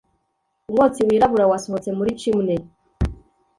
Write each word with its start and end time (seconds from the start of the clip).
Umwotsi 0.69 1.01
wirabura 1.07 1.49
wasohotse 1.51 1.89
muri 1.97 2.11
chimney. 2.21 2.61